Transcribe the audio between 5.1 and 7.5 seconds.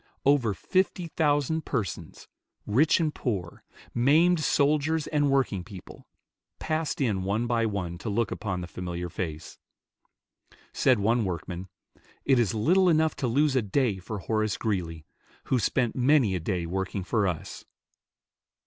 working people, passed in one